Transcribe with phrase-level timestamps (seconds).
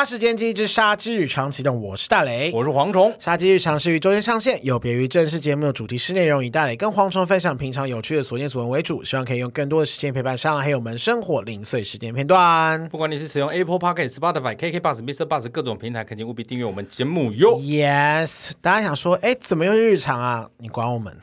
[0.00, 3.14] 杀时间机之杀鸡日常启动，我是大雷，我是蝗虫。
[3.18, 12.88] 杀鸡日常是于周间上线，有别于正式节目的主题式内容，以大雷跟蝗虫分享平常有趣的所见所闻为主，希望可以用更多的时间陪伴上来，还有我们生活零碎时间片段。
[12.88, 15.28] 不管你是使用 Apple Podcast、Spotify、KK Bus、Mr.
[15.28, 17.58] Bus 各种平台，恳请务必订阅我们节目哟。
[17.58, 20.48] Yes，大家想说，哎，怎么又是日常啊？
[20.56, 21.14] 你管我们？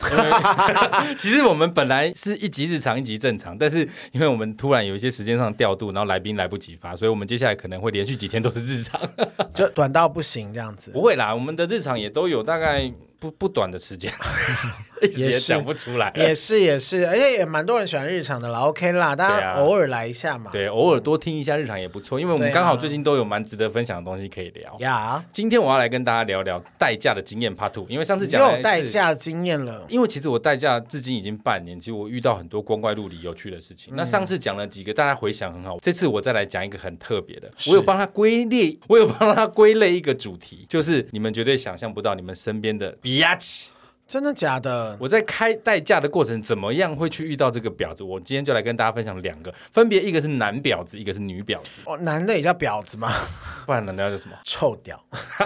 [1.17, 3.79] 其实我们本来是一集日常，一集正常，但是
[4.11, 8.99] 因为我们突然有一些时间上调度，然后来宾来不及发，所以我们接下来可能会连续几天都是日常。
[9.55, 12.91] 就短到不行这样子，不会啦，我们的日常也都有大概。
[13.19, 14.11] 不不短的时间，
[15.17, 24.77] 也想不出来，也是也是，而且也蛮多人喜欢日常的啦，OK 啦，大家偶尔来一下嘛，对，偶尔多听一下日常也不错，因为我们刚好最近都有蛮值得分享的东西可以聊。
[24.79, 33.93] 呀、啊，今天我要来跟大家聊聊代驾的经验 Part Two，因为上次讲有代驾经验了，因为其实我代驾至今已经半年，其实我遇到很多光怪陆离有趣的事情。
[33.93, 43.69] 嗯、那上次讲了几个，大家回想很好，这次我再来讲一个很特别的，我有帮他归类，我有帮他归类一个主题，就是你们绝对想象不到，你们身边的比亚奇。
[44.07, 44.97] 真的假的？
[44.99, 48.03] 我在开代驾的过程，怎么样会去遇到这个婊子？
[48.03, 51.81] 我今天就来跟大家分享两个，分别一个是男婊子，一个是女婊子。
[51.85, 53.11] 哦，男的也叫婊子吗？
[53.65, 54.35] 不然男的叫什么？
[54.45, 54.97] 臭屌。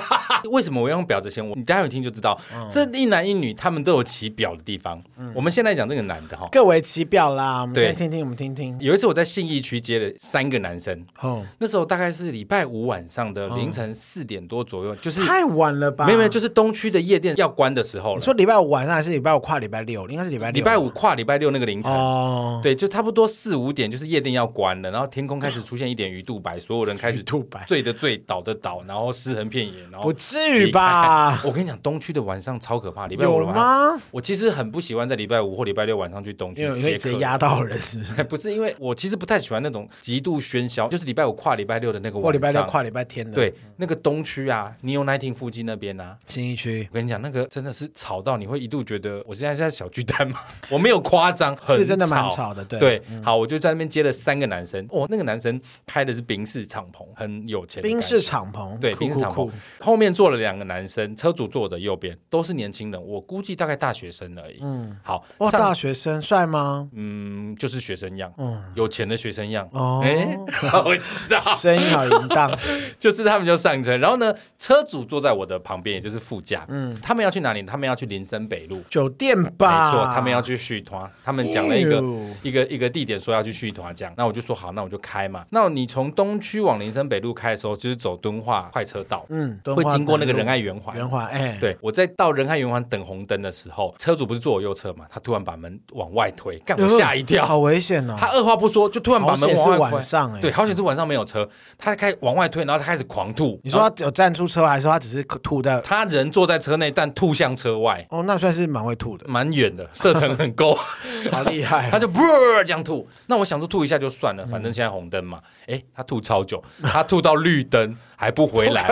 [0.51, 1.47] 为什么我要用婊子先？
[1.47, 2.39] 我你待会听就知道。
[2.53, 5.01] 嗯、这一男一女，他们都有起婊的地方。
[5.17, 7.61] 嗯、我们现在讲这个男的哈，各为其婊啦。
[7.61, 8.77] 我们先听听，我们听听。
[8.79, 16.05] 有一次我在信义区接了三个男生，哦、那时候大概是礼拜五晚上的凌晨四点多左右，嗯、就是太晚了吧？
[16.05, 18.17] 没有没有，就是东区的夜店要关的时候了。
[18.17, 19.39] 你说礼拜五晚上还是礼拜五？
[19.39, 20.53] 跨礼拜六，应该是礼拜六。
[20.53, 31.41] 礼拜五跨礼拜六那个凌晨，哦，对，就差不多四五点，就是夜店要关了，然后天空开始出现一点鱼肚白，所有人开始吐白，醉的醉，倒的倒，然后尸横遍野，然后不至于吧？
[31.43, 33.07] 我跟你讲，东区的晚上超可怕。
[33.07, 34.01] 礼拜五的晚上，吗？
[34.11, 38.23] 我其实很不喜欢在礼拜五或礼拜六晚上去东区，因为直接压到人，是不是？
[38.25, 53.01] 不是，因为我其实不太喜欢那种极度喧嚣，就是礼拜五跨礼拜六的那个晚上，或礼拜六跨礼拜天的，对，那个东区啊，Neo Nineteen 附近那边啊，新一区，我跟你讲，那个真的是吵到你会一度觉得，我现在是在小巨蛋吗， 我没有夸张，是真的蛮吵的，对对。
[53.23, 57.83] 好，我就在那边接了三个男生，哦，那个男生开的是宾士敞篷，很有钱。
[57.83, 59.49] 宾士敞篷，对，宾士敞篷。
[59.79, 64.57] 后面坐了两个男生，车主坐我的右边，都是年轻人，我估计大概大学生而已。
[64.61, 66.89] 嗯，好，哇，大学生帅吗？
[66.93, 69.69] 嗯，就是学生样，嗯，有钱的学生样。
[69.71, 70.35] 哦，哎，
[70.83, 72.51] 我知道，声音好淫荡。
[72.97, 76.65] 就是他们就上车，然后呢，车主坐在我的旁边，也就是副驾。
[76.69, 77.61] 嗯，他们要去哪里？
[77.63, 79.91] 他们要去林森北路酒店吧？
[79.91, 85.43] 没错，他们要去续团，他们讲了一个、哎、一个一个地点，说要去续团，这样，那我就说好，那我就开嘛。
[85.49, 98.15] 那你从东区往林森北路开的时候，就是走敦化快车道，嗯，会经过那个仁爱圆环，圆环，哎，对，我在到仁爱圆环等红灯的时候，车主不是坐我右侧嘛，他突然把门往外推，干我吓一跳，好危险哦！
[98.17, 103.59] 他二话不说就突然把门往外推，晚上哎，对，好险是晚上没有车，他开往外推，然后他开始狂吐。
[103.63, 105.81] 你说他有站出车，还是说他只是吐的？
[105.81, 108.05] 他人坐在车内，但吐向车外。
[108.09, 110.77] 哦，那算是蛮会吐的，蛮远的，射程很够。
[111.31, 111.89] 好厉害、啊！
[111.91, 112.21] 他就啵
[112.65, 115.39] 这样吐，那我想说吐一下就算了，反正现在红灯嘛。
[115.67, 118.83] 哎、嗯，他吐超久，他吐到绿灯还不回来，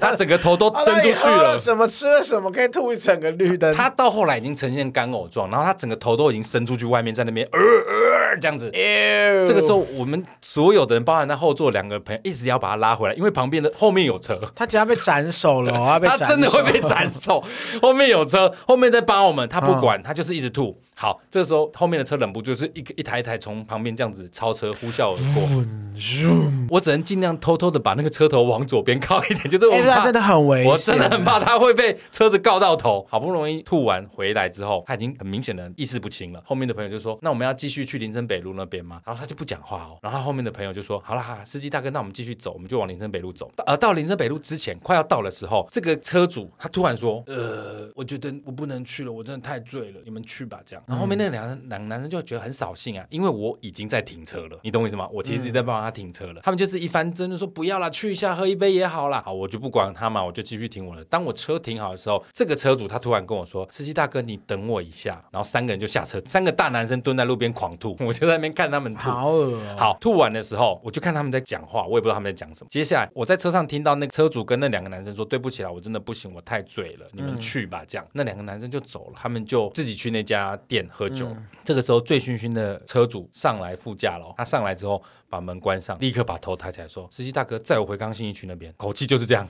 [0.00, 1.42] 他整个头都伸出去了。
[1.42, 3.74] 了什么吃了什么可以吐一整个绿灯？
[3.74, 8.70] 他到后来已经呈现干呕状，然后他整个头都已经伸出去外面，在那边呃呃这样子。
[8.72, 14.40] 呃、这个时候我们所有的人，包含在后座两个朋友，一直要把他拉回来，因为旁边的后面有车。
[14.56, 17.44] 他将要被斩首了，他，真的会被斩首。
[17.82, 20.80] 后面有车，后面在帮我们，他不管，哦、他就是一直吐。
[21.00, 25.64] 好，这时候后面的车忍不住，就是一个一台一台从旁边这样子超车呼啸而过。
[26.68, 33.06] 我只能尽量偷偷的把那个车头往左边靠一点， 就是我怕、欸、真的很危险，我真的很怕他会被车子告到头。
[33.08, 36.42] 好不容易吐完回来之后，他已经很明显的意识不清了。
[36.44, 39.98] 后面的朋友就说：“那我们要继续去林森北路那边吗？”然后他就不讲话哦。
[40.02, 51.58] 然后他后面的朋友就说：“好了哈，司机大哥，那我们继续走，我们就往林森北路走。”而到林森北路之前，快要到的时候，这个车主他突然说：“呃，我觉得我不能去了，我真的太醉了，你们去吧。”这样，然后后面那两个。
[51.68, 55.06] 两个男生就觉得很扫兴啊，因为我已经在停车了，你懂我意思吗？
[55.12, 59.22] 我其实已经在帮他停车了，嗯、他们就是一番争论说不要了，去一下喝一杯也好啦。
[59.26, 61.04] 好，我就不管他嘛，我就继续停我的。
[61.04, 69.10] 当我车停好的时候，这个车主他突然跟我说：“司机大哥，你等我一下。”然后三个人就下车，三个大男生蹲在路边狂吐， 我就在那边看他们吐。
[69.10, 69.76] 好恶哦！
[69.76, 72.68] 好，吐完的时候，我就看他们在讲话，我也不知道他们在讲什么。
[72.70, 81.26] 接下来我在车上听到那个车主跟那两个男生说：“对不起啦，我真的不行，我太醉了，你们去吧。”这样，那两个男生就走了，他们就自己去那家店喝酒。
[81.28, 89.48] 嗯、这个时候醉醺醺的车主上来副驾了，他上来之后把门关上，立刻把头抬起来说：“司机大哥，载我回刚信一区那边。”口气就是这样。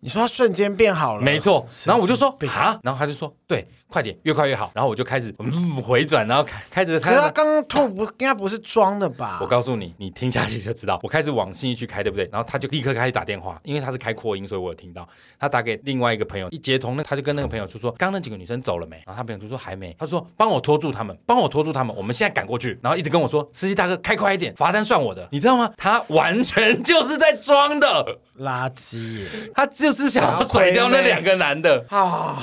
[0.00, 1.66] 你说他瞬间变好了，没错。
[1.86, 4.72] 然后我就说啊，然后他就说对，快点，越快越好。
[4.74, 7.10] 然后我就开始嗯回转，然后开开着他。
[7.10, 9.38] 可是他刚刚吐不应该不是装的吧？
[9.40, 10.98] 我告诉你，你听下去就知道。
[11.02, 12.28] 我开始往信义区开，对不对？
[12.32, 15.08] 然后他就立刻开始打电话，因为他是开扩音，所以我有听到。
[15.38, 25.72] 他打给另外一个朋友，一接通，那他就跟那个朋友就说：“刚刚那几个女生走了没？”然后他朋友就说：“还没。”他说：“帮我拖住他们，帮我拖住他们，我们现在赶过去。”然后一直跟我说：“司机大哥，开快一点，罚单算我的。”你知道吗？
[25.76, 32.42] 他完全就是在装的垃圾，他就是想要甩掉那两个男的啊。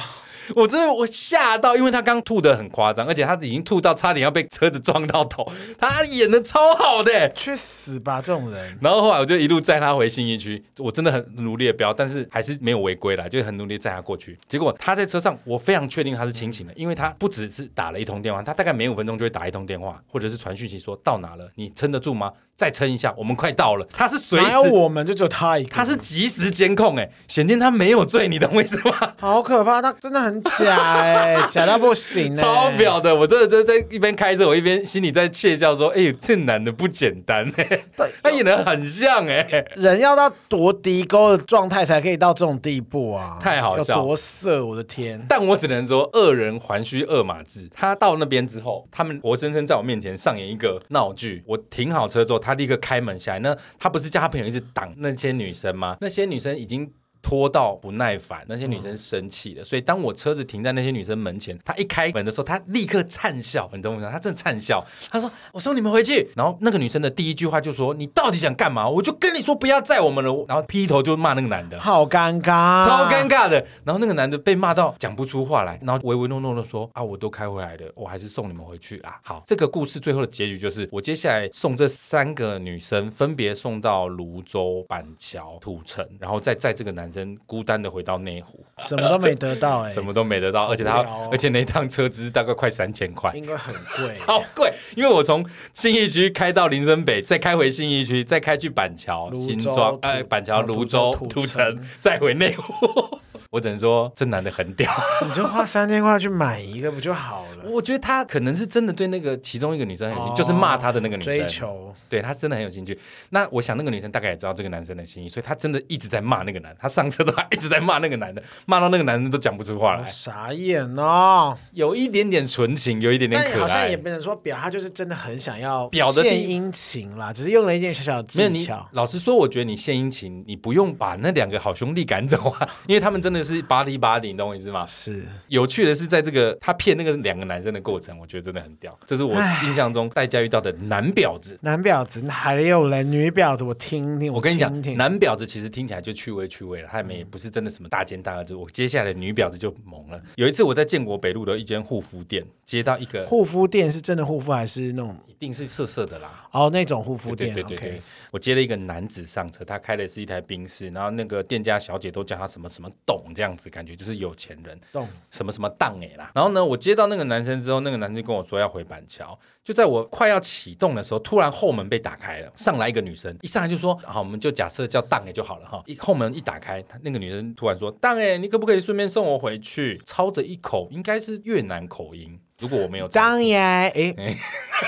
[0.55, 5.45] 我真的我吓到，因为他刚吐的很夸张，而且他已经吐到差点要被车子撞到头。
[5.79, 8.77] 他演的超好的，去死吧这种人！
[8.81, 14.37] 然后后来我就一路载他回信义区，我真的很努力的飙，但是还是没有违规啦，就很努力载他过去。
[14.47, 22.31] 结果他在车上，我非常确定他是清醒的，因为他不只是打了一通电话，他大概每五分钟就会打一通电话，或者是传讯息说到哪了，你撑得住吗？
[22.55, 23.87] 再撑一下，我们快到了。
[23.93, 29.13] 他是随时，还有我们就只有他一个，他是即时监控，哎，显见他没有醉，你懂我意思吗？
[29.19, 33.15] 好可怕，他真的很假哎，假到不行，超屌的。
[33.15, 37.85] 我真的在在一边开车，我一边心里在窃笑说：“哎，这男的不简单哎，
[38.23, 45.23] 他演得很像哎，人要到多低沟的状态才可以到这种地步啊，太好笑，多色，我的天！
[45.27, 47.69] 但我只能说，恶人还需恶马治。
[47.73, 51.43] 他到那边之后，他们活生生在我面前上演一个闹剧。
[51.45, 53.39] 我停好车之后，他立刻开门下来。
[53.39, 55.97] 那他不是叫他朋友一直挡那些女生吗？
[56.01, 56.91] 那些女生已经。
[57.21, 64.09] 拖到不耐烦，那些女生生气了，嗯、所以当我车子停在那些女生门前，她一开门的时候，她立刻灿笑，你懂我吗？
[64.11, 68.87] 他真的灿笑，她说：“我送你们回去。”然后那个女生的第一句话就说：“你到底想干嘛？
[68.87, 73.65] 我就跟你说不要载我们了。”然后劈头就骂那个男的，好尴尬，超尴尬的。
[73.83, 87.91] 然后那个男的被骂到讲不出话来，然后唯唯诺诺的说：“啊，我都开回来了，我还是送你们回去啦。”好，这个故事最后的结局就是，我接下来送这三个女生分别送到泸州、板桥、土城，然后再载这个男生孤单的。
[87.91, 94.73] 回到内湖，什么都没得到哎、欸， 什么都没得到，而且他，而且那趟车只是大概快三千块，应该很贵，超贵。
[94.95, 103.19] 因为我从信义区开到林森北，再开回信义区，再开去板桥、新庄，哎，板桥、泸州、土城，再回内湖。
[103.51, 104.89] 我只能说，这男的很屌，
[105.27, 107.69] 你就花三千块去买一个不就好了？
[107.69, 112.97] 我觉得他可能是真的对那个其中一个女生很有兴趣，哦、就是骂他的那个女生，追求，对他真的很有兴趣。
[113.29, 116.77] 那我想那个女生大概也知道这个男生的心意，所以他真的一直在骂那个男的。
[116.81, 128.89] 他上车之后还一直在骂那个男的，骂到那个男的都讲不出话来，傻眼哦，有一点点纯情，有一点点可爱，好像也不能说表，他就是真的很想要表现殷勤啦，只是用了一点小小的技巧。
[128.93, 134.31] 老实说，我觉得你献殷勤，你不用把那两个好兄弟赶走啊，因为他们真的是巴黎巴黎。
[134.31, 134.85] 你懂我意思吗？
[134.87, 138.95] 是有趣的是，在这个他骗那个两个男生的过程，我觉得真的很屌。
[139.03, 141.57] 这是我印象中戴家遇到的男婊子。
[141.61, 144.31] 男婊子还有嘞，女婊子我听听。
[144.31, 148.45] 我跟你讲，男婊子其实听起来就趣味趣味了，他们也不是真的什么大奸大恶。
[148.55, 150.21] 我接下来女婊子就猛了。
[150.35, 156.47] 有一次我在建国北路的一间护肤店接到一个护肤店，是真的护肤还是那种一定是色色的啦？
[156.51, 157.51] 哦，那种护肤店。
[157.51, 164.79] 对对对对，我接了一个男子上车，他开的是一台宾士，然后那个店家小姐都叫他什么什么董这样子，感觉就是有钱人。
[164.91, 179.99] 董什么什么当哎啦，然后呢，我接到那个男生之后，那个男生跟我说要回板桥，就在我快要启动的时候，突然后门被打开了，上来一个女生，一上来就说，好，我们就假设叫当哎就好了哈，一后门一打开，那个女生突然说，当哎，你可不可以顺便送我回去？
[180.05, 182.39] 操着一口应该是越南口音。
[182.61, 184.13] 如果我没有当然， 哎，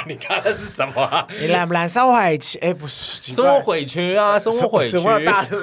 [0.07, 1.27] 你看那是什么、啊？
[1.41, 2.59] 你懒不懒送我回去？
[2.59, 4.91] 哎，不是，送我回去啊，送我回去。
[4.91, 5.61] 什么大陆？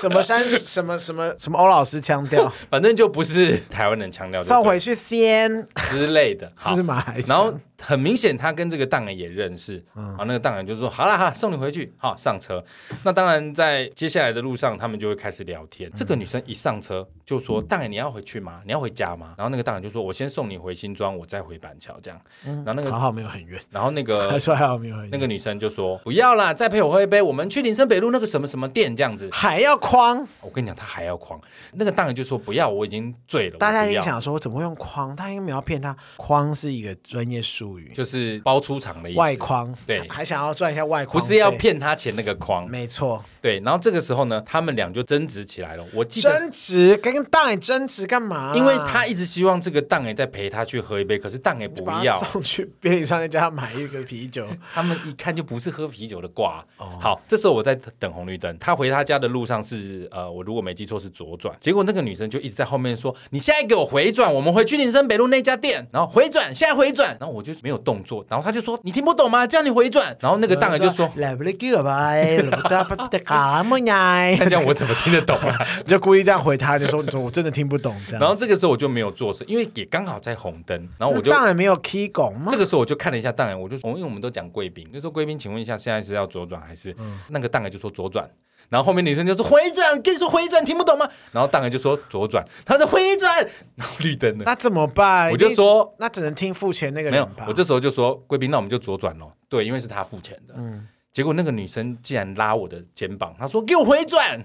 [0.00, 0.46] 什么山？
[0.50, 2.52] 什么什么什么欧老师腔调？
[2.68, 4.42] 反正就不是台湾人腔调。
[4.42, 5.48] 送回去先
[5.88, 7.54] 之类的，好， 是马来然后。
[7.80, 12.62] 很明显，他跟这个档人也认识，啊，那个档人就说：“好了好了，送你回去，好上车。”
[13.04, 15.90] 那当然，在接下来的路上，他们就会开始聊天。
[15.94, 18.60] 这个女生一上车就说：“档人，你要回去吗？
[18.64, 23.60] 你要回家吗？”然后那个档人就说：“我先送你回新庄，我再回板桥。”这样，嗯然后那个还好没有很远。
[23.70, 25.10] 然后那个 还说还好没有很远。
[25.12, 30.26] 那个女生就说：“不要啦，再陪我喝一杯，我们去林森北路那个什么什么店这样子。”还要框？
[30.40, 31.40] 我跟你讲，他还要框。
[31.72, 35.96] 那个档人就说：“不要，我已经醉了。”大家也想说：“我怎么会用框？”他应该没有骗他。
[36.16, 38.40] 框是一个专业术语，就是。
[38.42, 43.60] 包出场的意思，外框对，还想要赚一下外框，不是要骗他钱那个框，没错，对。
[43.60, 45.84] 然后这个时候呢，他们俩就争执起来了。
[45.92, 48.54] 我记得争执跟档爷争执干嘛？
[48.56, 54.46] 因为他一直希望这个档爷再陪他去喝一杯，可是档爷不要送去便利商店叫他买一个啤酒。
[54.72, 56.64] 他们一看就不是喝啤酒的挂。
[56.78, 61.54] 哦、好，这时候我在等红绿灯，他回他家的路上是呃，我如果没记错是左转。
[61.60, 69.46] 结果那个女生就一直在后面说：“你现在给我回转，我们回去林森北路那家店，然后回转，现在回转。”然后我就没有动作，然后他就说你听不懂吗？
[69.46, 70.16] 叫你回转。
[70.20, 74.34] 然后那个大人就说 来不来给我吧，来不得不得卡么呀？
[74.36, 75.66] 这样我怎么听得懂啊？
[75.78, 78.20] 你 就故意这样回他，就说我真的听不懂这样。
[78.20, 82.48] 然后这个时候我就没有做声，因为也刚好在红灯，然后我就当然没有 key 拱吗？
[82.50, 86.94] 这个时候我就看了一下当然我就因为我们都讲贵宾，就说贵宾，请问一下现在是要左转还是？
[86.98, 88.28] 嗯、那个当然就说左转。
[88.70, 91.06] 然后后面女生就说回转，跟你说回转，听不懂吗？
[91.32, 93.36] 然后当然就说左转，他说回转，
[93.74, 95.30] 然后绿灯了，那怎么办？
[95.30, 97.12] 我就说那只能听付钱那个人。
[97.12, 99.30] 没有，我这时候就说贵宾，那我们就左转喽。
[99.50, 100.54] 对，因为是他付钱的。
[100.56, 100.88] 嗯。
[101.12, 104.40] 结果那个女生竟然拉我的肩膀，她说给我回转。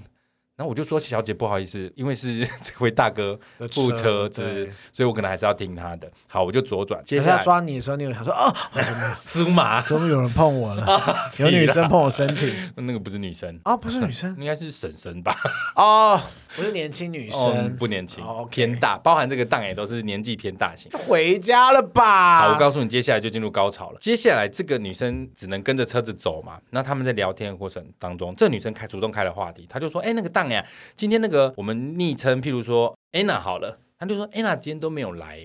[0.58, 3.38] 然后我就说：“小姐，不好意思，因为是 这位大哥
[3.74, 6.10] 付车子，所以我可能还是要听他的。
[6.28, 7.04] 好，我就左转。
[7.04, 8.56] 接下来抓你的时候，你有想说哦，
[9.14, 10.86] 司马，是不是有人碰我了？
[11.40, 12.54] 有女生碰我身体？
[12.76, 15.36] 那个不是女生啊，不是女生，应该是婶婶吧？
[15.76, 16.22] 哦，
[16.56, 20.90] 不是年轻女生，不年轻，偏大，包含这个档也都是年纪偏大型。
[20.92, 22.48] 回家了吧？
[22.48, 23.98] 好，我告诉你，接下来就进入高潮了。
[24.00, 26.62] 接下来这个女生只能跟着车子走嘛。
[26.70, 35.40] 那他们在聊天的过程当中，这个女生开主动开了话题，她就说：哎，那个档呀。”今天那个我们昵称，譬如说 Anna 好了，她就说 Anna 今天都没有来，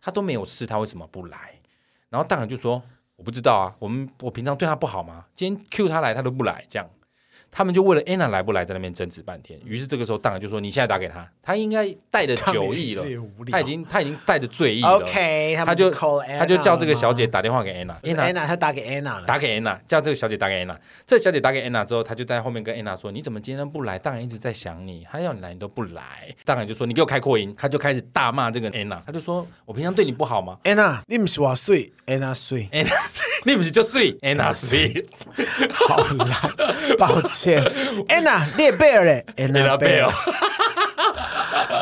[0.00, 1.54] 她都没有事，她为什么不来？
[2.08, 2.80] 然后当然就说
[3.16, 5.24] 我不知道啊，我们我平常对她不好吗？
[5.34, 6.88] 今天 Q 她来她都不来，这样。
[7.50, 13.02] 他们就为了 Anna 来不来在那边争执半天，于是这个时候当然就说：“你现在打给他，他应该带着酒意了，
[13.50, 20.76] 他已经他已经带着醉意了。” OK，他就他就叫这个小姐打电话给 Anna，Anna 他打给 Anna 了，打给 Anna，叫这个小姐打给 Anna。
[21.06, 23.98] 这个小姐打给 Anna 之后，他就在后面跟 Anna 说：“你怎么今天不来？
[23.98, 35.06] 当然一直在想你，他要你来你都不来。”当然就说：“你给我开扩音。”他就开始大骂这个 Anna，他就说：“我平常对你不好吗？”Anna，你不是我睡，Anna 睡，Anna 睡， 你不是就睡，Anna 睡，
[35.72, 36.54] 好啦，
[36.98, 37.45] 抱歉
[38.08, 38.46] Anna。
[38.56, 40.10] 列贝尔嘞，列贝尔。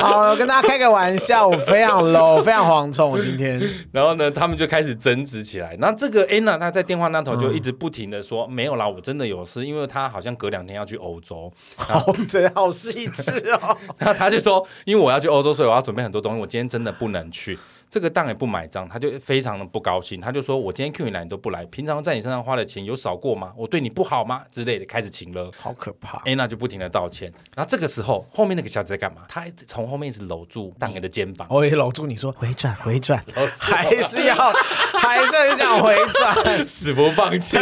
[0.01, 3.11] 好了，跟大家开个玩笑，我非常 low，非常蝗虫。
[3.11, 3.61] 我今天，
[3.93, 5.77] 然后呢，他们就开始争执起来。
[5.79, 11.51] 那这个 Anna 她在电话那头就一直不停的说：“嗯、没有啦，我真的有事，因为她好像隔两天要去欧洲。
[11.77, 13.77] ”好，真好细致哦。
[13.97, 17.59] 然后他就说：“因为我要去欧洲，所以我要准备很多东西，我今天真的不能去。”
[17.95, 23.53] 这个当也不买账，他就非常的不高兴，他就说：“我今天 Q 你来你都不来，平常在你身上花的钱有少过吗？
[23.57, 26.19] 我对你不好吗？”之类的，开始请了，好可怕。
[26.25, 29.23] 安娜就不停的道歉，然后这个时候后面那个小子在干嘛？
[29.29, 33.25] 他从后面一直搂住当爷的肩膀，我也搂住你说回转回转，
[33.61, 34.35] 还是要
[34.99, 37.57] 还是很想回转， 死不放弃。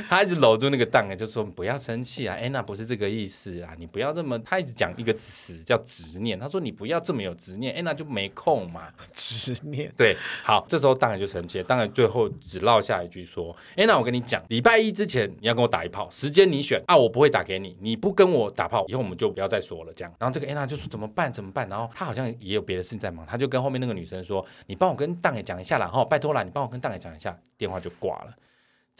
[0.00, 4.38] 对他一直搂住那个大爷，就说不要生气啊，安娜不是这个意思啊，你不要这么。
[4.40, 8.88] 他一直讲一个词叫执念，他说你不要这么有执念，安娜就没空嘛。
[9.12, 21.32] 执念对，好，这时候当然就生气，当然最后只落下一句说：“安娜我跟你讲，礼拜一之前你要跟我打一炮，时间你选啊，我不会打给你，你不跟我打炮，以后我们就不要再说了。”这样，然后这个安娜就说：“怎么办？
[21.32, 28.34] 怎么办？”然后他好像也有别的事情在忙，他就跟后面那个女生说：“你帮我跟当爷讲一下啦，哈，拜托啦，你帮我跟当爷讲一下。”电话就挂了。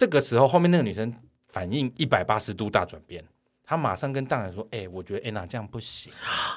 [0.01, 1.13] 这个时候，后面那个女生
[1.47, 3.23] 反应一百八十度大转变。
[3.67, 6.11] 她马上跟大人说：“哎、欸，我觉得安娜这样不行。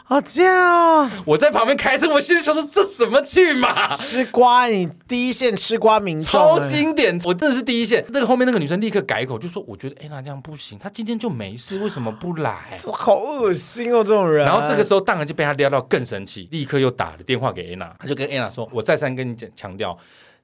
[0.07, 1.11] 啊，这样啊！
[1.25, 3.93] 我在旁边开车，我心里想说：这什么剧嘛？
[3.97, 7.19] 吃瓜，你第一线吃瓜民众，超经典！
[7.25, 8.05] 我真的是第一线。
[8.13, 12.79] 那个后面那个女生立刻改口，就说：我觉得安娜这样不行，她今天就没事，为什么不来？
[12.93, 14.45] 好恶心哦，这种人。
[14.45, 19.95] 然后这个时候，大人就被他撩到更生气，立刻又打了电话给安娜，他就跟安娜说：我再三跟你讲强调。”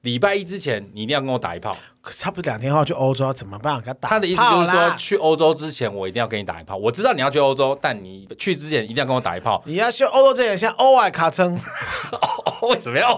[0.02, 1.76] 礼拜一之前，你一定要跟我打一炮。
[2.00, 3.78] 可是他不多两天后去欧洲，怎么办？
[3.82, 4.08] 给他打。
[4.08, 6.74] 他的意思就是说，去欧洲之前，我一定要跟你打一炮。
[6.74, 9.62] 我知道你要去欧洲，但你去之前一定要跟我打一炮。
[9.66, 11.60] 你要去欧洲之前，先欧外卡称。
[12.62, 13.16] 为什么要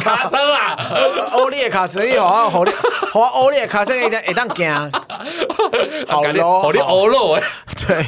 [0.00, 0.76] 卡称啊？
[1.32, 2.74] 欧列卡称有啊，欧列，
[3.12, 4.92] 好欧列卡称一定一定惊。
[6.06, 7.42] 好咯，好你欧肉哎，
[7.86, 8.04] 对。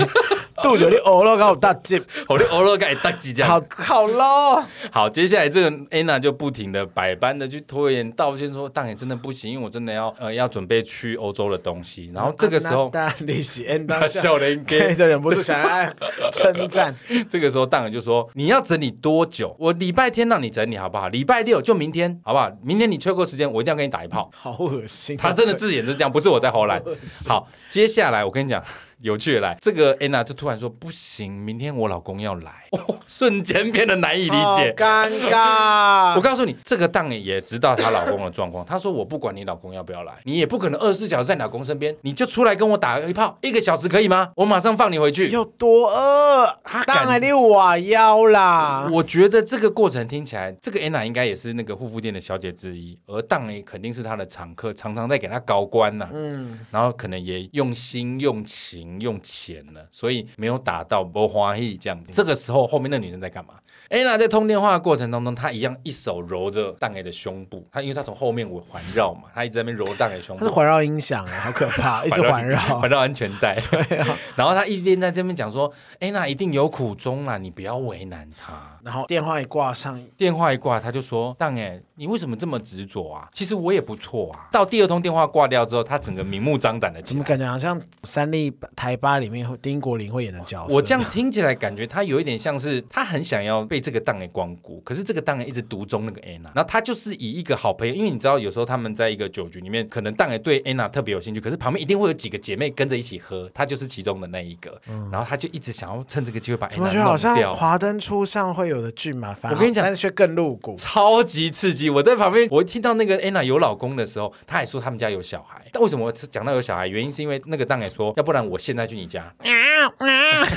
[0.63, 3.51] 肚子里饿了，搞大吉，我的饿了，该大吉这样。
[3.51, 4.63] 好，好喽。
[4.93, 12.11] 好，接下来这个安娜就不停的百般的去拖延道歉，说当然真的不行，因为我真的要呃要准备去欧洲的东西。
[12.15, 12.91] 然后这个时候，
[13.21, 15.93] 利息安娜笑脸给，就忍不住想要
[16.33, 16.95] 称赞。
[17.31, 19.55] 这个时候，当然就说你要整理多久？
[19.59, 21.09] 我礼拜天让你整理好不好？
[21.09, 22.51] 礼拜六就明天，好不好？
[22.63, 24.31] 明天你抽过时间，我一定要给你打一炮。
[24.35, 26.83] 好恶心，他真的字眼是这样，不是我在唬烂。
[27.27, 28.63] 好，接下来我跟你讲。
[29.03, 36.15] 有趣的来，这个安娜就突然说不行，明天我老公要来，哦、 瞬间变得难以理解，尴尬。
[36.15, 38.65] 我告诉你，这个当也知道她老公的状况。
[38.67, 44.33] 她说：“我不管你老公要不要来，你也不可能二十四小时在老公身边，你就出来跟我打一炮，一个小时可以吗？
[44.37, 46.55] 我马上放你回去。”有多饿？
[46.63, 48.87] 他当然你我要啦。
[48.93, 56.11] 我觉得这个过程听起来，这个安娜应该也是那个护肤店的小姐之一，而当也肯定是她的常客，常常在给她搞官呐、啊。
[56.13, 58.90] 嗯，然后可能也用心用情。
[58.91, 62.11] 情用钱了，所以没有打到不欢喜这样子。
[62.13, 63.55] 这个时候后面那女生在干嘛？
[63.89, 70.45] 安娜在通电话的过程当中，她一样一手揉着大 A 的胸部，她因为她从后面我环绕嘛，她一直在那边揉大的胸部。
[70.45, 73.59] 她是环绕音响啊， 好可怕，一直环绕环绕安全带。
[73.61, 78.79] 对啊，然后她一边在这边讲说，安娜一定有苦衷啦，你不要为难她。
[78.83, 83.29] 然后电话一挂上，电话一挂，他就说：“大 A，你为什么这么执着啊？
[83.33, 90.75] 其实我也不错啊。”到第二通电话挂掉之后，他整个明目张胆的，怎么感觉好像三立台八里面丁国林会演的角色？
[90.75, 107.05] 我这样听起来感觉他有一点像是他很想要被这个大 A 光顾，可是这个大 A 一直独钟那个安娜，然后他就是以一个好朋友，因为你知道有时候他们在一个酒局里面，可能大 A 对安娜特别有兴趣，可是旁边一定会有几个姐妹跟着一起喝，他就是其中的那一个，嗯、然后他就一直想要趁这个机会把安娜弄掉。
[107.05, 109.53] 好像华灯初上会有的剧嘛，反。
[109.53, 111.91] 我跟你讲，但是却更露骨，超级刺激。
[111.91, 115.61] 我在旁边，我听到那个安娜有老公的时候，她还说他们家有小孩。
[115.73, 116.87] 但为什么我讲到有小孩？
[116.87, 119.23] 原因是因为那个当然说，要不然我现在去你家。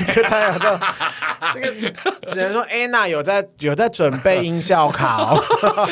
[0.06, 0.80] 这个他有这，
[1.54, 1.72] 这个
[2.28, 5.42] 只能说安娜有在有在准备音效卡哦，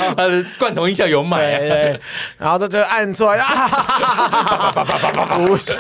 [0.60, 2.00] 罐头音效有买，对对，
[2.38, 3.34] 然后他就按错，
[5.46, 5.72] 不是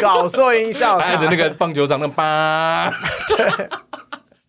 [0.00, 2.90] 搞错音效，按着那个棒球场的八，
[3.28, 3.68] 对。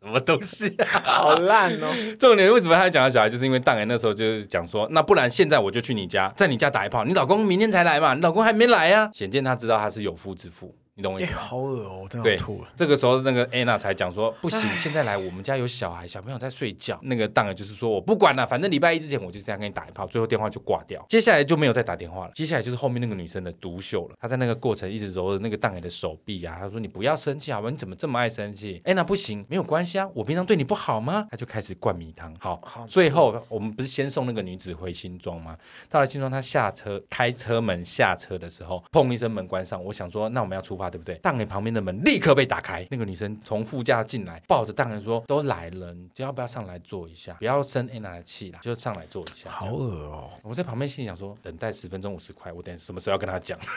[0.10, 1.02] 什么东西啊？
[1.04, 1.88] 好烂哦！
[2.20, 7.06] 重点为什么他讲到小孩，就是因为大人那时候就是讲说，那不然现在我就去你家，在你家打一炮。
[7.06, 8.16] 你老公明天才来嘛？
[8.16, 9.10] 你老公还没来啊？
[9.14, 10.74] 显见他知道他是有夫之夫。
[11.00, 11.38] 你懂我意思吗？
[11.40, 12.68] 好恶哦，真的吐了。
[12.76, 17.00] 这个时候，那个安娜才讲说不行，现在来我们家有小孩，小朋友在睡觉。
[17.04, 20.06] 那个当然就是说我不管了，反正礼拜一之前我就这样跟你打一炮。
[20.08, 22.32] 最后电话就挂掉，接下来就没有再打电话了。
[22.34, 24.16] 接下来就是后面那个女生的独秀了。
[24.20, 27.70] 她在那个过程一直揉着那个当 A 的手臂啊，她说你不要生气好吗？
[27.70, 28.82] 你怎么这么爱生气？
[28.84, 31.26] 安娜不行，没有关系啊，我平常对你不好吗？
[31.32, 32.36] 她就开始灌米汤。
[32.42, 35.56] 好，好，最后我们不是先送那个女子回新庄吗？
[35.90, 39.82] 到了新庄，她下车开车门下车的时候，砰一声门关上。
[39.82, 41.16] 我想说，那我们要出发对不对？
[41.20, 41.70] 档案旁边。
[41.70, 47.34] 的门立刻被打开，那个女生从副驾进来，抱着档案说：“都来了，你就要不要上来坐一下？
[47.34, 50.32] 不要生安娜的气啦，就上来坐一下。”好恶哦！
[50.42, 53.60] 我在旁边心里想说：“等待十分钟五十块，我等什么时候要跟他讲？”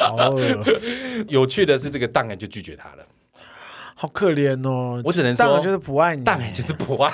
[0.00, 0.64] 好恶！
[1.28, 3.06] 有趣的是，这个档案就拒绝他了。
[3.94, 5.00] 好可怜哦！
[5.04, 7.12] 我只能说，就是不爱你，大 A 就是不爱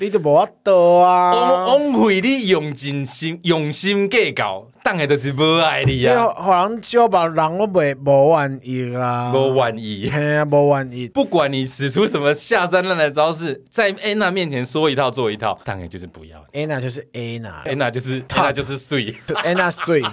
[0.00, 1.32] 你，就无法度啊！
[1.68, 6.26] 枉费你用尽心用心计较，大 A 就是不爱你啊！
[6.36, 11.08] 好像就把人我袂无愿意啊，无愿意，嘿啊，无愿意。
[11.08, 16.44] 不管你使出什么下三滥的招式，在安娜面前说一套做一套，当然就是不要。
[16.52, 19.14] 安娜就是安娜，安娜就是安娜就是碎，
[19.44, 20.02] 安娜水。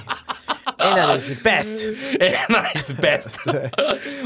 [0.78, 3.52] Anna 就是 best，Anna is best。
[3.52, 3.70] 对，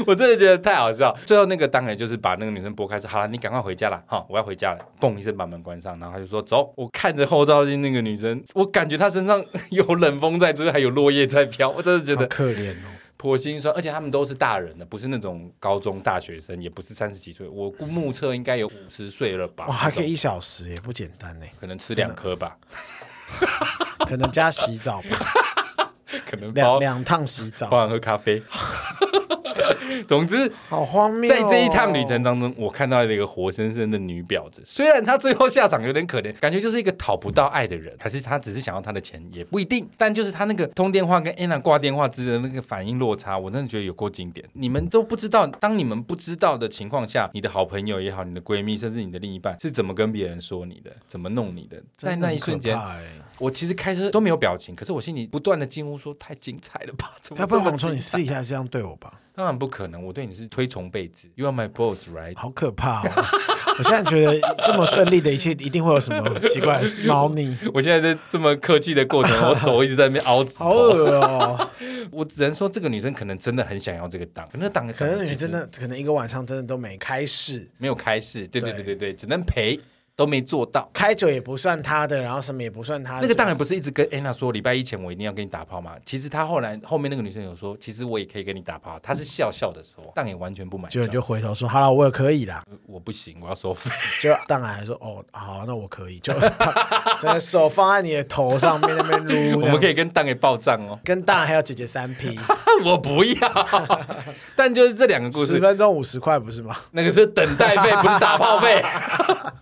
[0.06, 1.16] 我真的觉得太好笑。
[1.24, 11.70] 最后那个当然就是把那个女生拨开说：“好了，你赶快回家了，哈，我要回家了。”嘣一声把门关上，然后他就说：“走。”我看着后照镜那个女生，我感觉她身上有冷风在吹，还有落叶在飘。
[11.70, 13.74] 我真的觉得可怜哦， 颇心酸。
[13.74, 17.48] 而且他们都是大人的，不是那种高中大学生，也不是三十几岁。
[17.48, 19.66] 我估目测应该有五十岁了吧？
[19.66, 21.46] 哇，还可以一小时，也不简单呢。
[21.60, 22.56] 可能吃两颗吧，
[24.06, 25.53] 可能 加洗澡吧。
[26.34, 28.42] 可能两两趟洗澡，喝咖啡。
[30.06, 31.34] 总之，好荒谬、哦！
[31.34, 34.62] 在这一趟旅程当中，我看到了一个活生生的女婊子。
[34.64, 39.88] 虽然她最后下场有点可怜，感觉就是一个讨不到爱的人，还是她只是想要她的钱，也不一定。
[39.96, 44.44] 但就是她那个通电话跟安娜挂电话之间的那个反应落差，我真的觉得有够经典。
[44.52, 52.78] 你们都不知道，当你们不知道的情况下，你的好朋友也好，你的闺蜜，甚至你的另一半是怎么跟别人说你的，怎么弄你的，在那一瞬间，
[53.38, 57.12] 我其实开车都没有表情，可是我心里不断的惊呼说：太精彩了吧！
[57.20, 59.20] 怎么他不会说你试一下这样对我吧？
[59.36, 61.28] 当然不可能，我对你是推崇备至。
[61.34, 62.36] You are my boss, right？
[62.36, 63.24] 好可怕哦！
[63.76, 67.56] 我现在觉得这么顺利的一切，一定会有什么奇怪的猫腻。
[67.74, 70.44] 我现在在这么客气的过程， 我手一直在那边凹。
[70.54, 71.70] 好恶哦！
[72.12, 78.46] 我只能说，这个女生可能真的很想要这个档，可那档可能你真的可能一个晚上真的都没开市，没有开市。
[78.46, 79.80] 对对对对对，只能陪。
[80.16, 83.22] 都没做到，开酒也不算他的，然后什么也不算他的。
[83.22, 85.92] 那个当然不是一直跟安娜说礼拜一前我一定要跟你打炮嘛。
[86.04, 88.98] 其实他后来后面那个女生有说，其实我也可以跟你打炮。
[89.02, 90.88] 他是笑笑的时候，当然完全不买。
[90.88, 92.64] 就就回头说好了，我也可以啦。
[92.86, 93.90] 我不行，我要收费。
[94.20, 96.20] 就当然还说哦，好，那我可以。
[96.20, 96.32] 就
[97.18, 99.60] 整个手放在你的头上面那边撸。
[99.64, 102.38] 我们可以跟当给报账哦，跟当然还有姐姐三 P。
[102.84, 103.98] 我不要。
[104.54, 106.76] 但就是这两个故事，十分钟五十块不是吗？
[106.92, 108.80] 那个是等待费，不是打炮费。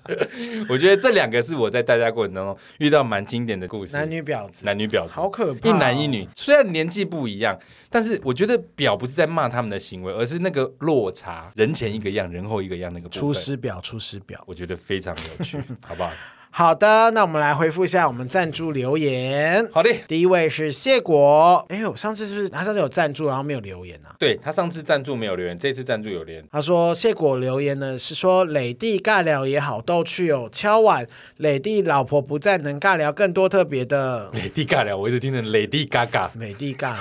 [0.68, 3.96] 我觉得这两个是我在大家过程当中遇到蛮经典的故事。
[3.96, 5.72] 男女婊子，男女婊子，好可怕哦。
[5.72, 7.58] 一男一女，虽然年纪不一样，
[7.90, 13.08] 但是我觉得婊不是在骂他们的行为，而是那个落差，人前一个样，人后一个样那个。
[13.08, 16.10] 出师表，出师表，我觉得非常有趣，好不好？
[16.54, 19.66] 好的，那我们来回复一下我们赞助留言。
[19.72, 21.64] 好的，第一位是谢果。
[21.70, 24.12] 哎呦，上次是不是他上次有赞助，然后没有留言啊？
[24.18, 26.44] 对，他上次赞助没有留言，这次赞助有留言。
[26.52, 31.06] 他说谢果留言呢是说磊弟尬聊也好逗趣哦，敲碗
[31.38, 34.28] 磊弟老婆不在能尬聊更多特别的。
[34.34, 36.96] 磊弟尬聊，我一直听成磊弟嘎嘎，磊弟尬。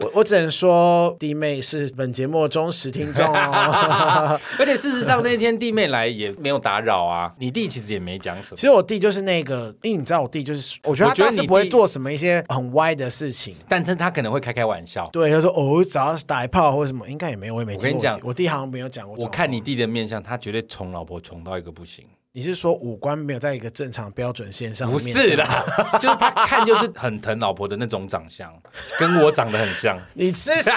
[0.00, 4.40] 我我只能说，弟妹是本节目的忠实听众哦。
[4.58, 7.32] 而且事实上，那天弟妹来也没有打扰啊。
[7.38, 8.56] 你弟其实也没讲什么。
[8.56, 15.08] 其实我弟就是那个，因为你知道我弟就是，我觉得他当时不会做什么一些很歪的事情，但是他可能会开开玩笑。
[15.12, 17.74] 对，他说哦，只要是打一炮或什么，应该也没有，我也没。
[17.74, 19.16] 我跟你讲，我弟好像没有讲过。
[19.18, 22.04] 我看你弟的面相，他绝对宠老婆宠到一个不行。
[22.34, 24.90] 你是说五官没有在一个正常标准线上？
[24.90, 25.62] 不是啦，
[26.00, 28.50] 就是他看就是很疼老婆的那种长相，
[28.98, 29.98] 跟我长得很像。
[30.14, 30.72] 你是谁？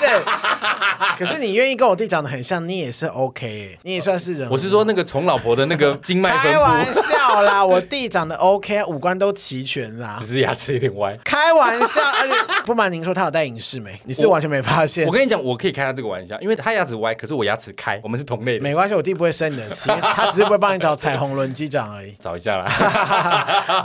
[1.17, 4.49] 可是你愿意跟我弟长得很像，你也是 OK，你也算是人。
[4.49, 6.47] 我是说那个宠老婆的那个经脉分布。
[6.49, 11.17] 开玩笑啦，我弟长得 OK，五官都齐全啦，只是牙齿有点歪。
[11.23, 12.33] 开玩笑，而且
[12.65, 15.05] 不瞒您说，他有戴隐适美，你是完全没发现。
[15.05, 18.63] 我，我跟你讲，我可以开他这个玩笑，因为他牙齿歪，可是我牙齿开，我们是同类的。
[18.63, 22.15] 没关系，我弟不会生你的气，他只是不会帮你找彩虹轮机长而已。
[22.19, 22.65] 找一下啦，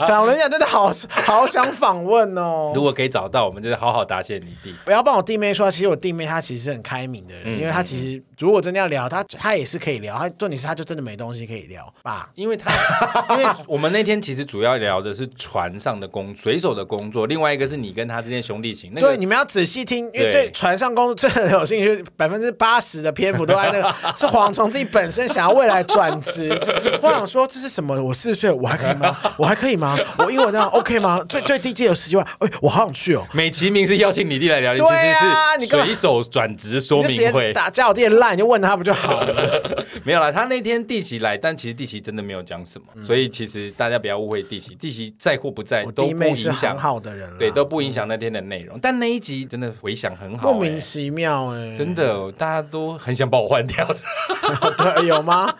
[0.04, 0.92] 彩虹轮机长真的好
[1.24, 2.72] 好想访问哦。
[2.74, 4.74] 如果可以找到，我们就是好好答谢你弟。
[4.84, 10.16] 不要帮我弟妹说，其实我弟妹她其实很开明的人，嗯、因为她其实如果真的要聊，她她也是可以聊。
[10.18, 12.30] 她重点是她就真的没东西可以聊吧？
[12.34, 12.70] 因为她
[13.36, 18.90] 因为我们那天其实主要聊的是船上的工水手的工作，另外一个是你跟他之间兄弟情。
[18.94, 26.48] 那个、对，你们要仔细听，因为对船上工作最很有兴趣， 百分之八十的篇幅都在那个是蝗虫自己本身想要未来转职。
[27.02, 28.00] 我想说这是什么？
[28.00, 29.16] 我四十岁我还可以吗？
[29.36, 29.98] 我还可以吗？
[30.18, 31.20] 我英文这样 OK 吗？
[31.28, 33.26] 最最低阶有十几万，哎，我好想去哦。
[33.32, 37.52] 美其名是邀请你弟来聊天，啊、其实是水手转职说明会。
[37.52, 39.64] 打叫我弟烂，你就问他不就好了？
[40.04, 46.78] 没有啦，他那天弟媳来，但其实弟媳真的没有讲什么，嗯、所以其实大家不要误会弟媳，弟媳在或不在都不影响。
[46.78, 48.76] 好的人，对，都不影响那天的内容。
[48.76, 53.86] 嗯、但那一集真的回响很好、欸，莫名其妙哎、欸，真的，大家都很想把我换掉。
[54.78, 55.52] 对，有吗？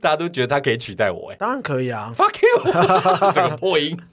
[0.00, 2.62] 大家都觉得他可以取代我哎、欸，当然可以啊！Fuck you，
[3.32, 3.98] 这个破音。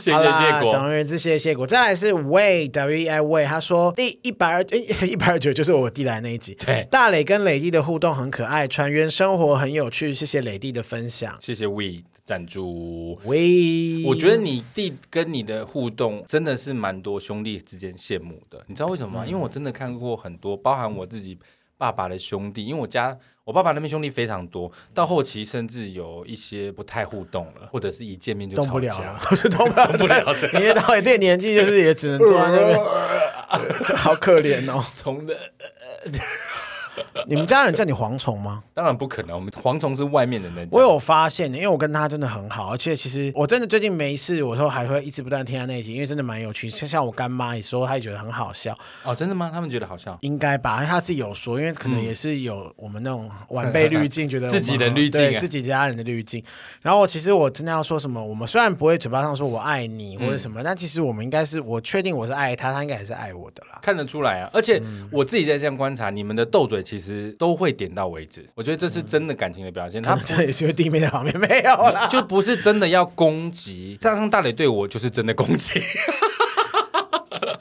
[0.00, 1.64] 谢谢谢果，小人之谢谢果。
[1.64, 6.56] 再来是 Way W E I Way，他说第一百二诶 一百二九就是我弟来那一集。
[6.56, 10.12] 对，大磊跟磊弟的互动很可爱，船员生活很有趣。
[10.12, 13.18] 谢谢磊弟的分享，谢谢 We 赞助。
[13.24, 18.64] We，我觉得你弟跟你的互动真的是蛮多兄弟之间羡慕的。
[18.66, 19.24] 你知道为什么吗？
[19.24, 21.38] 嗯、因为我真的看过很多，包含我自己。
[21.76, 30.58] 爸爸的兄弟，因为我家我爸爸那边兄弟非常多，到后期甚至有一些不太互动了，或者是一见面就吵架， 动不了了，都是动不了的。
[30.58, 32.78] 你也到一定年纪，就是也只能坐在那边，
[33.96, 35.36] 好可怜哦，从的。
[37.26, 38.62] 你们家人叫你蝗虫吗？
[38.72, 40.68] 当然不可能，我们蝗虫是外面的人。
[40.70, 46.68] 我有发现，因为我跟他真的很好，而且其实我真的最近没事，我说还会一直不断听他那一集，因为真的蛮有趣。
[46.70, 48.76] 像像我干妈也说，她也觉得很好笑。
[49.02, 49.50] 哦，真的吗？
[49.52, 50.16] 他们觉得好笑？
[50.20, 56.42] 应该吧，他自己有说，因为可能也是有我们那种晚辈滤镜，觉得 自己的滤镜，对自己家人的滤镜。
[56.82, 64.50] 然后其实我真的要说什么，我们虽然不会嘴巴上说我爱你或者什么，但其实我们应该是，我确定我是爱他，他应该也是爱我的啦，看得出来啊。
[64.52, 70.02] 而且我自己在这样观察，你们的斗嘴其实都会点到为止，我觉得这是真的感情的表现。
[70.02, 73.98] 他这也是因为弟妹在旁边没有啦，就不是真的要攻击。
[74.00, 75.80] 但是大磊对我就是真的攻击。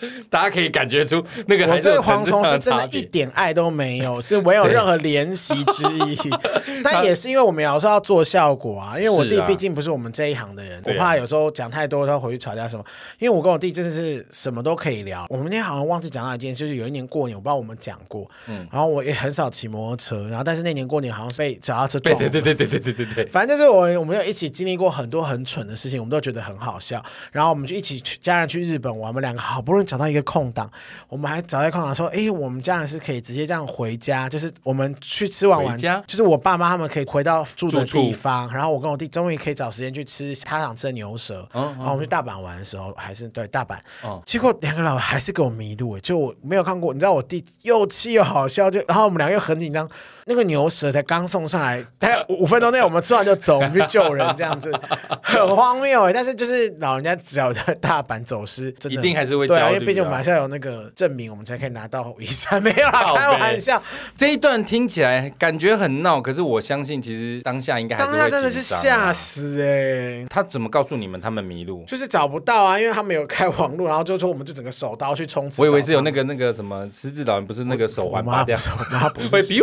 [0.30, 6.18] 大家可以感觉出那个，我对蝗虫是真的一点爱都没有，是没有任何怜惜之意。
[6.84, 12.84] 但也是因为我们有时候要做效果啊，因为我弟毕竟不是我们这一行的人，我怕有时候讲太多他回去吵架什么。
[13.20, 15.26] 因为我跟我弟真的是什么都可以聊。
[15.30, 27.04] 我们那天好像忘记讲到一件事，就是有一年过年，我不知道我们讲过，嗯，然后我也很少骑摩托车，然后但是那年过年好像被脚踏车撞，对对对对对对对对，反正就是我我们有一起经历过很多很蠢的事情，我们都觉得很好笑。
[27.32, 30.70] 然后我们就一起去家人去日本玩，我们两个好不容易找到一个空档，
[31.10, 41.48] 我们还找到空档说，哎，我们家人是可以直接这样回家，就是我们去吃完晚，家就是我爸妈他们可以回到住的地方，然后我跟我弟终于可以找时间去吃他想吃的牛舌。
[41.54, 43.78] 然后我们去大阪玩的时候，还是对大阪，
[44.26, 49.90] 结果两个老还是给我迷路，就我没有看过，你知道我弟又气又好笑，就然后我们两个又很紧张。
[50.26, 54.72] 那个牛舌才刚送上来，大概五分钟内我们吃完就走，我们去救人，这样子
[55.22, 56.14] 很荒谬哎。
[56.14, 62.62] 但是就是老人家只要在大阪走失，真的一定还是会交因为毕竟我们还是要有那个证明，我们才可以拿到遗产。
[62.64, 63.82] 没有啦，开玩笑。
[64.18, 68.32] 这一段听起来感觉很闹，可是我相信其实当下应该还是会紧张。
[68.32, 70.26] 当下真的是吓死哎、欸！
[70.30, 71.84] 他怎么告诉你们他们迷路？
[71.86, 75.62] 就是找不到啊，因为他们有开网络，然后就说我们就整个手刀去冲刺。
[75.62, 78.58] 我以为是有那个那个什么狮子老人，不是那个手环拔掉，
[78.92, 79.54] 妈不是，不是，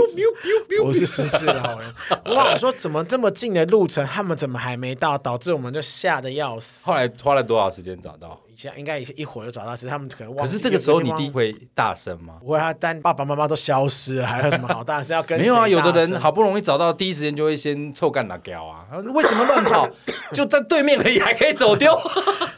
[0.83, 1.95] 不是失事的好人。
[2.35, 5.17] 哇，我说怎么这么近的路程，他们怎么还没到？
[5.19, 6.85] 导致我们就吓得要死。
[6.85, 8.41] 后来花了多少时间找到？
[8.77, 10.45] 应该一会儿就找到，其实他们可能忘。
[10.45, 12.35] 可是这个时候你弟会大声吗？
[12.41, 15.15] 不会，他但爸爸妈妈都消失了，还有什么好大声？
[15.15, 15.69] 要跟 没有啊？
[15.69, 18.87] 有的人好不容易找到，第一时间就会先臭干打屌啊！
[19.15, 19.89] 为什么乱跑？
[20.33, 21.97] 就在对面而已，还可以走丢？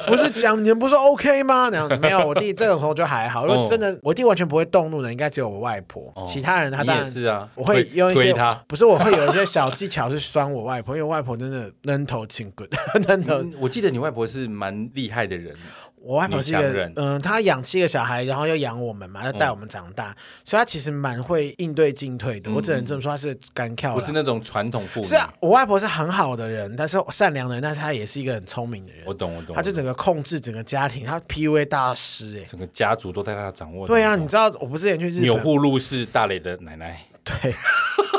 [0.07, 1.69] 不是讲你们不是说 OK 吗？
[1.71, 3.47] 那样子没有，我弟这种时候就还好。
[3.47, 6.13] 如果真的我弟完全不会动怒的，应该只有我外婆。
[6.27, 8.35] 其他人他当然是啊，我会用一些
[8.67, 12.69] 不是我会有一些小技巧去酸我外婆，因为我外婆真的扔头轻滚，
[13.07, 13.43] 扔头。
[13.61, 15.55] 我记得你外婆是蛮厉害的人。
[16.03, 22.51] 我外婆是一个，嗯，她养七个小孩，然后又养我们嘛，要带我们长大，嗯、所以她其实蛮会应对进退的。
[22.51, 25.07] 嗯、我只能这么说，她是干跳，不是那种传统妇女。
[25.07, 29.03] 是啊，我外婆是很好的人，但是善良的人，但是她也是一个很聪明的人。
[29.07, 29.55] 我懂，我懂。
[29.55, 33.87] 她就整个控制整个家庭，她 PUA 大师，哎，整个家族都在她掌握。
[33.87, 37.01] 对啊，你知道，我不是之前去日本，钮祜禄是大雷的奶奶。
[37.25, 37.55] 对。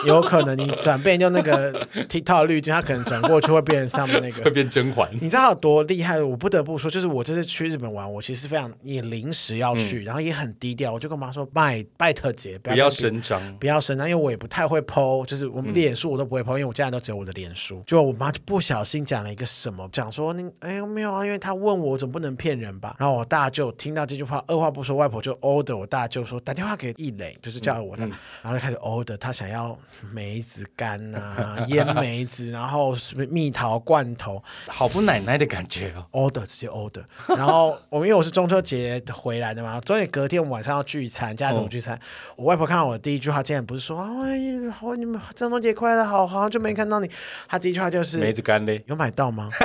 [0.05, 1.73] 有可能你转变就那个
[2.07, 5.09] TikTok 滤镜，他可能转过去会变成他们那个， 会变甄嬛。
[5.13, 6.21] 你知道他有多厉害？
[6.21, 10.93] 我不得不说，就是我这次去日本玩，我其实非常也临时要去，嗯、然后也很低调。
[10.93, 17.81] 我就跟我妈说，拜拜特姐，不要声张，不要声张，因为我也不太会 PO，就是我们脸书我都不会 PO，因为我家人都只有我的脸书。
[17.85, 22.95] 就我妈就不小心讲了一个什么，讲说你哎呦没有啊，因为他问我，总不能骗人吧？
[22.99, 28.09] 然后我大舅听到这句话，二话不说，外婆就 order 我大舅说打电话给易磊，就是叫我他，嗯。
[28.09, 28.11] 嗯、
[28.43, 29.77] 然后就开始 order，他想要
[30.11, 30.63] 梅子。
[30.75, 36.29] 干啊， 腌梅子，然后什么蜜桃罐头，好不奶奶的感觉哦。
[36.31, 41.95] order 直接 order，然后我们因为我是中秋节回来的嘛， 所以隔天我们晚上要聚餐，家族聚餐。
[41.95, 41.99] 哦、
[42.37, 44.39] 我外婆看到我的第一句话，竟然不是说哎，
[44.71, 47.09] 好你们中秋节快乐，好好久没看到你。
[47.47, 49.49] 她第一句话就是梅子干嘞，有买到吗？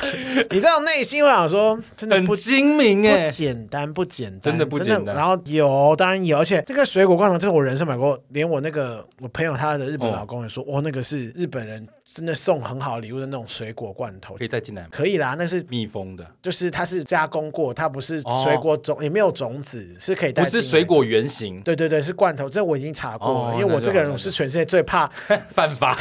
[0.50, 5.14] 你知道内心会想说，真的不精明哎，不简单，不简单，真的不简单。
[5.14, 14.36] 然后有，当然有，而且那个水果罐头，这是我人生买过，连我那个我朋友他的日本老公也说，哇，那个是日本人真的送很好礼物的那种水果罐头。
[14.36, 14.88] 可以带进来吗？
[14.90, 20.42] 可以啦，那是密封的，就是它是加工过，它不是水果种，也没有种子，是可以带。
[20.42, 22.48] 不是水果原型，对对对，是罐头。
[22.48, 25.06] 这我已经查过了，因为我这个人是全世界最怕
[25.50, 25.96] 犯法，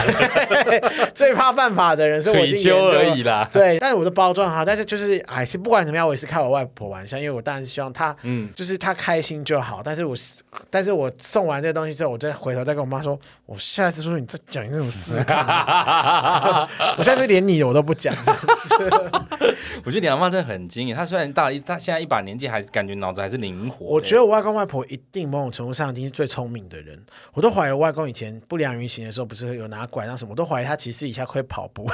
[1.13, 3.47] 最怕犯法的人，是我已经研究而已啦。
[3.53, 3.77] 对。
[3.79, 9.81] 但是我的包装哈，但是就是哎，是不管怎么样，我也是开我外婆玩笑，因为我当然是希望她，嗯，就是她开心就好。
[9.83, 10.15] 但是我，
[10.69, 15.23] 但是我送完这个东西之后，我再回头再跟我妈说，我下次说你再讲这种事，
[16.97, 18.13] 我现在是连你我都不讲。
[19.85, 23.85] 我觉得你阿妈真的很精，她虽然大了，她现在一把年纪，还是感觉脑子还是灵活。
[23.85, 27.01] 我觉得我外公外婆一定某种程度上一定是最聪明的人。
[27.33, 31.89] 我都怀疑我外公以前不良于行的时候，不是有拿拐杖什么，我都怀疑他其实一下会跑步。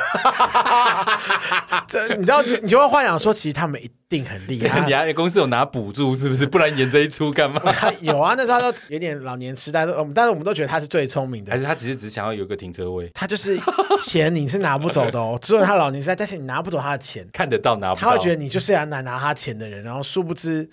[1.87, 4.85] 这你知道，你就会幻想说，其实他们一定很厉害。
[4.85, 6.45] 你还 公司有拿补助是不是？
[6.45, 7.61] 不然演这一出干嘛？
[7.99, 11.51] 有啊，那时候他就有点老年痴呆，我但是我们都觉得他是最聪明的。
[11.51, 13.09] 还是他只是只想要有个停车位？
[13.13, 13.59] 他就是
[14.05, 18.07] 钱你是拿不走的哦， 虽然他老年痴呆，但是你拿不走他的钱，看得到拿不到。
[18.07, 20.69] 他会觉得你就是要拿拿他钱的人，然后殊不知。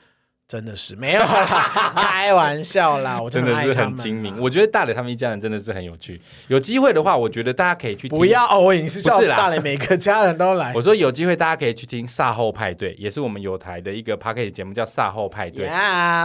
[0.52, 3.18] 真的是没有啦， 开玩笑啦！
[3.18, 4.38] 我真的，是很精明。
[4.38, 6.20] 我觉得大磊他们一家人真的是很有趣。
[6.48, 8.18] 有机会的话，我觉得大家可以去听。
[8.18, 10.70] 不要哦，我也是叫大磊每个家人都来。
[10.74, 15.66] 我说有机会大家可以去听《萨后派对》，也是我们有台的一个 Podcast 节目，叫《萨后派对》。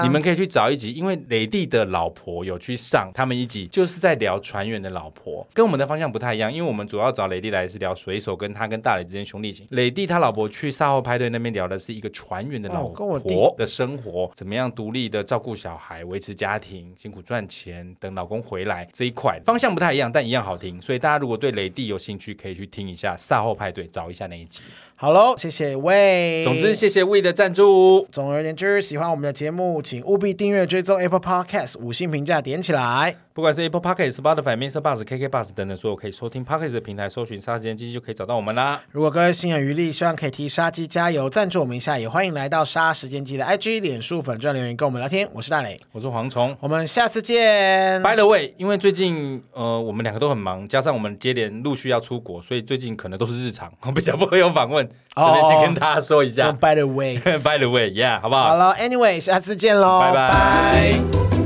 [0.04, 6.52] 你们可以去找一集，因为雷帝的老婆有去上他们一集，就是在聊船员的老婆，跟我们的方向不太一样。
[6.52, 9.66] 因为我们主要找雷帝来是聊水手，跟他跟大磊之间兄弟情。
[9.70, 13.18] 雷帝他老婆去萨后派对那边聊的是一个船员的老婆
[13.58, 15.08] 的生活，怎么样独立。
[15.08, 20.82] 的照顾小孩、维持家庭、辛苦赚钱，等老公回来这一块方向不太一样，但一样好听。
[20.82, 24.64] 所以大家如果对雷帝有兴趣，可以去听一下《赛后派对》，找一下那一集。
[25.00, 26.44] 好喽，谢谢 Wei。
[26.44, 28.08] 总之，谢谢 Wei 的赞助。
[28.12, 33.16] 总而言之，喜欢我们的节目，请务必订阅、追踪 Apple Podcast，五星评价点起来。
[33.32, 38.82] 不管是 Apple Podcast、Spotify、MixerBox、KKBox 等等所有可以收听 Podcast 的平台，搜寻“杀时间机器”就可以找到我们啦。
[38.90, 45.30] 如果各位心有余力，希望可以替杀鸡加油，赞助我们一下，也欢迎来到杀时间机的 IG、脸书粉专留言跟我们聊天。
[45.32, 48.02] 我是大磊，我是蝗虫，我们下次见。
[48.02, 54.87] By the way，因为最近呃我们两个都很忙，加上我们接连陆续要出国，所以最近可能都是日常，我 比较不会有访问。
[55.16, 56.44] 哦，这边先跟大家说一下。
[56.46, 58.50] So by the way，by the way，yeah，好不好？
[58.50, 61.37] 好了，Anyway，下次见喽，拜拜。